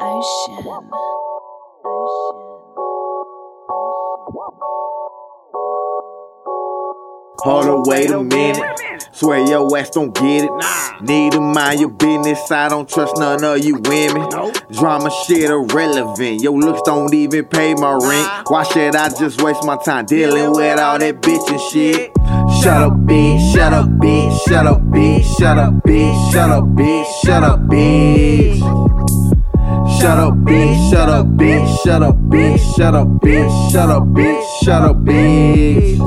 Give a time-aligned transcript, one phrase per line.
[0.00, 0.54] Ocean.
[7.40, 9.08] Hold on, wait a minute.
[9.12, 10.50] Swear your ass don't get it.
[11.02, 12.50] Need to mind your business.
[12.50, 14.28] I don't trust none of you women.
[14.72, 16.42] Drama shit irrelevant.
[16.42, 18.48] Your looks don't even pay my rent.
[18.48, 22.37] Why should I just waste my time dealing with all that bitch and shit?
[22.62, 23.52] Shut up, bitch.
[23.52, 24.40] Shut up, bitch.
[24.48, 25.38] Shut up, bitch.
[25.38, 26.32] Shut up, bitch.
[26.32, 27.06] Shut up, bitch.
[27.24, 29.47] Shut up, bitch.
[30.00, 30.90] Shut up, bitch.
[30.90, 31.84] Shut up, bitch.
[31.84, 32.76] Shut up, bitch.
[32.76, 33.72] Shut up, bitch.
[33.72, 34.64] Shut up, bitch.
[34.64, 35.98] Shut up, bitch.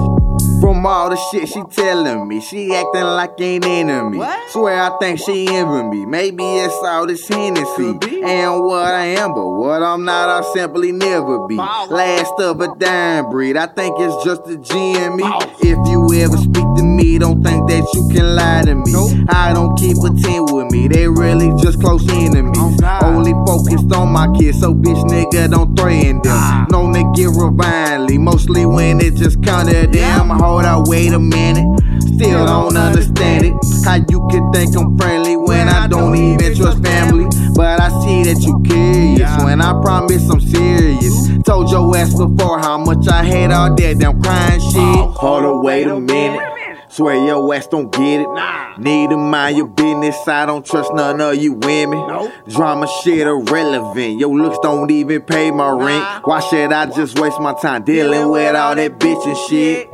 [0.62, 4.20] From all the shit she telling me, she acting like an enemy.
[4.20, 4.50] What?
[4.52, 6.06] Swear I think she envy me.
[6.06, 7.98] Maybe it's all this Hennessy.
[8.24, 11.58] And what I am, but what I'm not, I'll simply never be.
[11.58, 13.58] Last of a dime breed.
[13.58, 15.24] I think it's just a G in me.
[15.60, 19.26] If you ever speak to me, don't think that you can lie to me.
[19.30, 20.88] I don't keep a 10 with me.
[20.88, 22.58] They really just close enemies.
[23.04, 23.52] Only God.
[23.82, 26.34] Only on my kids, so bitch nigga don't threaten them.
[26.34, 26.66] Ah.
[26.70, 30.30] Known to get revilely, mostly when it just kinda them.
[30.30, 31.66] Hold out, wait a minute.
[32.02, 33.54] Still don't understand it.
[33.84, 37.26] How you can think I'm friendly when I don't even trust family.
[37.56, 39.44] But I see that you curious Yeah.
[39.44, 41.30] when I promise I'm serious.
[41.44, 45.06] Told your ass before how much I hate all that damn crying shit.
[45.18, 46.51] Hold on, wait a minute.
[46.92, 48.28] Swear your ass don't get it.
[48.28, 48.76] Nah.
[48.78, 50.28] Need to mind your business.
[50.28, 52.06] I don't trust none of you women.
[52.06, 52.34] Nope.
[52.50, 54.20] Drama shit irrelevant.
[54.20, 56.04] Your looks don't even pay my rent.
[56.04, 56.22] Nah.
[56.26, 59.88] Why should I just waste my time dealing with all that bitch and shit?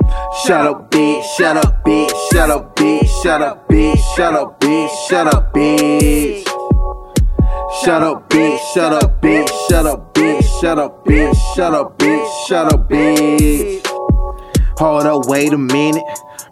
[0.44, 1.22] Shut up, bitch.
[1.36, 2.12] Shut up, bitch.
[2.32, 3.06] Shut up, bitch.
[3.22, 3.98] Shut up, bitch.
[4.16, 4.90] Shut up, bitch.
[5.08, 6.44] Shut up, bitch.
[7.84, 8.58] Shut up, bitch.
[8.74, 9.48] Shut up, bitch.
[9.68, 10.60] Shut up, bitch.
[10.60, 11.36] Shut up, bitch.
[11.54, 12.46] Shut up, bitch.
[12.48, 13.86] Shut up, bitch.
[14.78, 16.04] Hold up, wait a minute.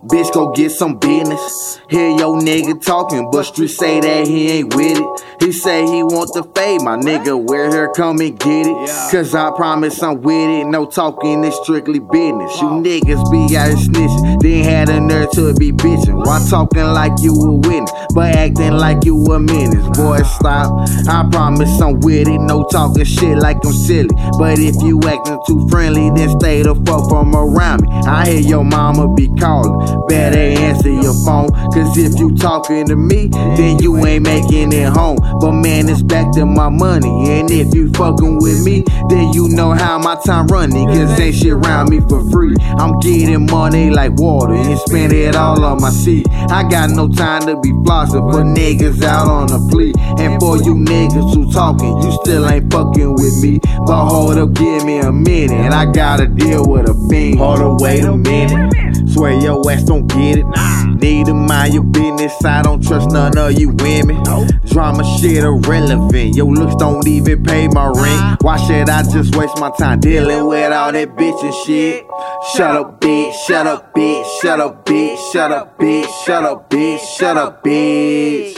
[0.04, 1.80] Bitch, go get some business.
[1.88, 5.42] Hear your nigga talking, but Street say that he ain't with it.
[5.42, 7.36] He say he want the fade, my nigga.
[7.36, 9.10] Where here, come and get it.
[9.10, 10.66] Cause I promise I'm with it.
[10.66, 12.60] No talking, it's strictly business.
[12.60, 16.24] You niggas be out snitching, then had a nerve to be bitching.
[16.24, 19.84] Why talking like you a witness, but acting like you a menace?
[19.96, 20.88] Boy, stop.
[21.08, 22.38] I promise I'm with it.
[22.38, 24.14] No talking shit like I'm silly.
[24.38, 27.88] But if you acting too friendly, then stay the fuck from around me.
[28.06, 29.75] I hear your mama be calling.
[30.08, 31.50] Better answer your phone.
[31.72, 35.18] Cause if you talking to me, then you ain't making it home.
[35.40, 37.08] But man, it's back to my money.
[37.30, 40.86] And if you fucking with me, then you know how my time running.
[40.86, 42.54] Cause ain't shit around me for free.
[42.60, 46.26] I'm getting money like water and spend it all on my seat.
[46.50, 49.92] I got no time to be flossing for niggas out on a plea.
[50.18, 53.60] And for you niggas who talking, you still ain't fucking with me.
[53.86, 55.52] But hold up, give me a minute.
[55.52, 57.38] And I gotta deal with a fiend.
[57.38, 60.46] Hold up, wait a minute swear your ass don't get it.
[60.46, 60.94] Nah.
[60.94, 64.22] Need to mind your business, I don't trust none of you women.
[64.24, 64.48] Nope.
[64.66, 68.42] Drama shit irrelevant, your looks don't even pay my rent.
[68.42, 72.06] Why should I just waste my time dealing with all that bitch and shit?
[72.54, 77.00] Shut up, bitch, shut up, bitch, shut up, bitch, shut up, bitch, shut up, bitch,
[77.18, 78.56] shut up, bitch.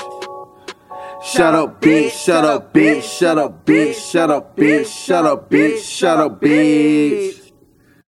[1.22, 5.82] Shut up, bitch, shut up, bitch, shut up, bitch, shut up, bitch, shut up, bitch,
[5.82, 7.37] shut up, bitch.